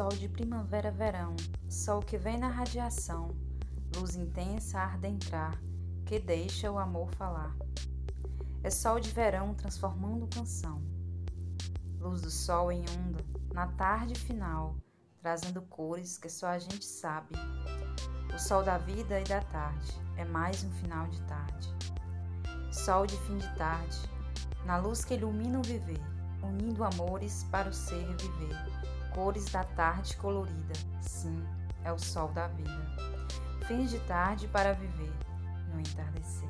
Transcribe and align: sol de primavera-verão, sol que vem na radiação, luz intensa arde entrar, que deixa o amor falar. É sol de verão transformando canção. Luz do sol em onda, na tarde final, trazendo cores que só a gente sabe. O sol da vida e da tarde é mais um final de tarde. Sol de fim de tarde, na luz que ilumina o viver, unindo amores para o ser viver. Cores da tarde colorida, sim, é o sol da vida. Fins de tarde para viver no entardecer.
sol 0.00 0.08
de 0.08 0.30
primavera-verão, 0.30 1.36
sol 1.68 2.00
que 2.00 2.16
vem 2.16 2.38
na 2.38 2.48
radiação, 2.48 3.36
luz 3.94 4.16
intensa 4.16 4.78
arde 4.78 5.06
entrar, 5.06 5.60
que 6.06 6.18
deixa 6.18 6.72
o 6.72 6.78
amor 6.78 7.10
falar. 7.16 7.54
É 8.62 8.70
sol 8.70 8.98
de 8.98 9.10
verão 9.10 9.52
transformando 9.52 10.26
canção. 10.34 10.82
Luz 11.98 12.22
do 12.22 12.30
sol 12.30 12.72
em 12.72 12.80
onda, 12.80 13.22
na 13.52 13.66
tarde 13.66 14.14
final, 14.14 14.74
trazendo 15.20 15.60
cores 15.60 16.16
que 16.16 16.30
só 16.30 16.46
a 16.46 16.58
gente 16.58 16.86
sabe. 16.86 17.34
O 18.34 18.38
sol 18.38 18.62
da 18.62 18.78
vida 18.78 19.20
e 19.20 19.24
da 19.24 19.42
tarde 19.42 19.92
é 20.16 20.24
mais 20.24 20.64
um 20.64 20.70
final 20.70 21.08
de 21.08 21.20
tarde. 21.24 21.68
Sol 22.72 23.04
de 23.04 23.18
fim 23.18 23.36
de 23.36 23.54
tarde, 23.54 23.98
na 24.64 24.78
luz 24.78 25.04
que 25.04 25.12
ilumina 25.12 25.58
o 25.58 25.62
viver, 25.62 26.00
unindo 26.42 26.84
amores 26.84 27.44
para 27.50 27.68
o 27.68 27.74
ser 27.74 28.06
viver. 28.16 28.80
Cores 29.14 29.46
da 29.46 29.64
tarde 29.64 30.16
colorida, 30.16 30.72
sim, 31.00 31.44
é 31.84 31.92
o 31.92 31.98
sol 31.98 32.28
da 32.28 32.46
vida. 32.48 32.86
Fins 33.66 33.90
de 33.90 33.98
tarde 34.00 34.46
para 34.48 34.72
viver 34.72 35.12
no 35.72 35.80
entardecer. 35.80 36.48